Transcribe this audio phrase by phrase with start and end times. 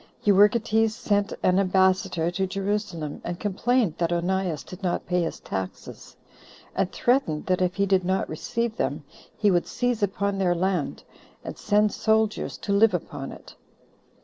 [0.25, 6.15] Euergetes sent an ambassador to Jerusalem, and complained that Onias did not pay his taxes,
[6.73, 9.03] and threatened, that if he did not receive them,
[9.37, 11.03] he would seize upon their land,
[11.43, 13.55] and send soldiers to live upon it.